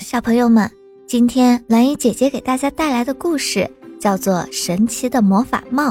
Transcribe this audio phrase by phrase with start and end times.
[0.00, 0.70] 小朋友们，
[1.06, 5.90] 今天蓝姨姐姐给大家带来的故事叫做《神奇的魔法帽》。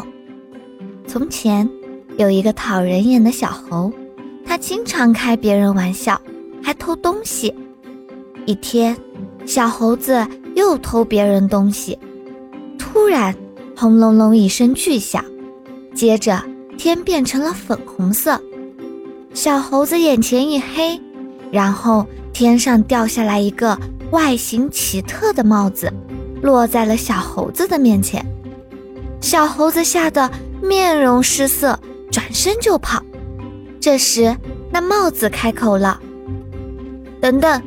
[1.05, 1.69] 从前
[2.17, 3.91] 有一个讨人厌的小猴，
[4.45, 6.19] 他经常开别人玩笑，
[6.63, 7.53] 还偷东西。
[8.45, 8.95] 一天，
[9.45, 11.97] 小猴子又偷别人东西，
[12.79, 13.35] 突然，
[13.75, 15.23] 轰隆隆一声巨响，
[15.93, 16.41] 接着
[16.77, 18.41] 天变成了粉红色，
[19.33, 20.99] 小猴子眼前一黑，
[21.51, 22.05] 然后。
[22.33, 23.75] 天上掉下来一个
[24.11, 25.91] 外形奇特的帽子，
[26.41, 28.25] 落在了小猴子的面前。
[29.19, 30.29] 小猴子吓得
[30.61, 31.79] 面容失色，
[32.11, 33.03] 转身就跑。
[33.79, 34.35] 这时，
[34.71, 35.99] 那帽子开口了
[37.19, 37.61] ：“等等，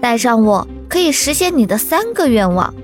[0.00, 2.74] 带上我可以实现你的三个愿望。”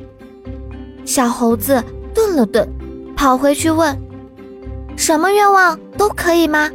[1.05, 1.83] 小猴子
[2.15, 2.69] 顿了顿，
[3.17, 4.01] 跑回去问
[4.97, 6.71] ：“什么愿望都可以吗？”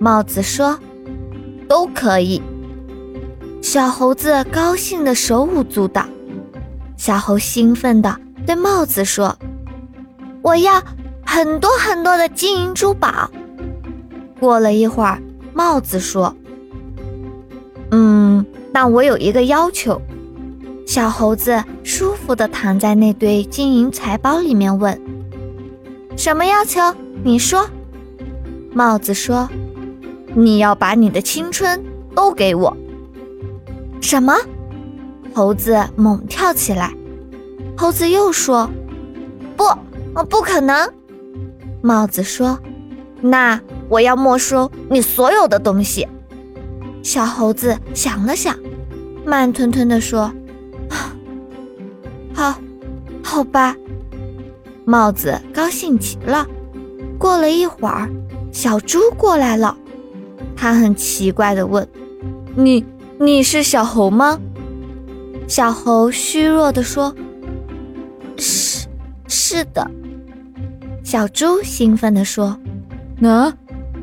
[0.00, 0.78] 帽子说
[1.68, 2.42] ：“都可以。”
[3.62, 6.04] 小猴子高兴的手舞足蹈，
[6.96, 9.36] 小猴兴奋的对帽子说
[10.42, 10.82] ：“我要
[11.24, 13.30] 很多很多的金银珠宝。”
[14.40, 16.34] 过了一会儿，帽子说
[17.92, 20.00] ：“嗯，那我有一个要求。”
[20.86, 24.98] 小猴子舒服的躺在那堆金银财宝里面，问
[26.16, 26.80] ：“什么要求？
[27.22, 27.68] 你说。”
[28.72, 29.48] 帽子说
[30.34, 32.76] ：“你要把你的青春都给我。”
[34.00, 34.34] 什么？
[35.32, 36.92] 猴子猛跳起来。
[37.76, 38.68] 猴子又说
[39.56, 39.64] ：“不，
[40.24, 40.92] 不可能。”
[41.82, 42.58] 帽子说
[43.22, 46.06] ：“那我要没收你所有的东西。”
[47.02, 48.58] 小猴子想了想，
[49.24, 50.32] 慢吞吞地说
[52.34, 52.54] ：“好，
[53.22, 53.76] 好吧。”
[54.84, 56.46] 帽子高兴极了。
[57.18, 58.10] 过了一会儿，
[58.50, 59.76] 小猪过来了，
[60.56, 61.86] 他很奇怪地问
[62.56, 62.84] ：“你？”
[63.22, 64.40] 你是小猴吗？
[65.46, 67.14] 小猴虚弱地说
[68.38, 68.86] ：“是，
[69.28, 69.86] 是的。”
[71.04, 72.58] 小猪兴奋地说
[73.20, 73.54] ：“啊，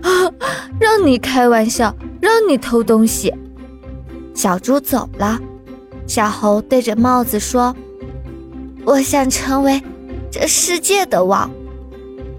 [0.80, 3.34] 让你开玩笑，让你偷东西。”
[4.36, 5.40] 小猪走了，
[6.06, 7.76] 小猴对着帽子说
[8.86, 9.82] ：“我想成为
[10.30, 11.50] 这世界的王。”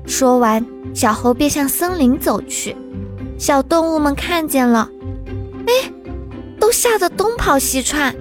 [0.07, 2.77] 说完，小猴便向森林走去。
[3.37, 4.89] 小动物们看见了，
[5.67, 5.93] 哎。
[6.61, 8.15] 都吓得东跑西窜，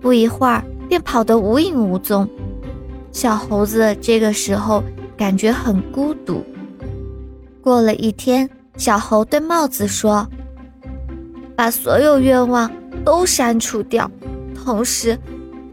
[0.00, 2.28] 不一会儿便跑得无影无踪。
[3.12, 4.82] 小猴子这个时候
[5.16, 6.44] 感觉很孤独。
[7.60, 10.26] 过了一天，小猴对帽子说
[11.56, 12.70] ：“把所有愿望
[13.04, 14.10] 都删除掉，
[14.54, 15.18] 同时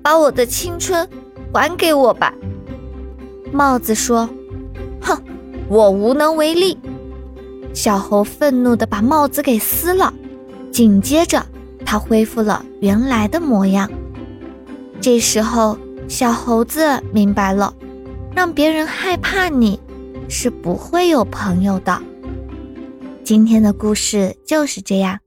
[0.01, 1.07] 把我的青春
[1.53, 2.33] 还给我吧。”
[3.53, 4.27] 帽子说
[4.99, 5.21] ：“哼，
[5.69, 6.77] 我无能为力。”
[7.73, 10.13] 小猴愤怒地把帽子给撕了，
[10.71, 11.45] 紧接着。
[11.85, 13.89] 它恢复了原来的模样。
[14.99, 15.77] 这时候，
[16.09, 17.73] 小猴子明白了，
[18.35, 19.79] 让别人害怕你，
[20.27, 22.01] 是不会有朋友的。
[23.23, 25.19] 今天的故事就是这样，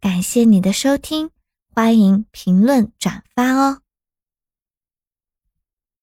[0.00, 1.30] 感谢你的收听，
[1.74, 3.78] 欢迎评论转发哦。